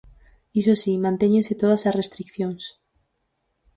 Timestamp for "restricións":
2.01-2.63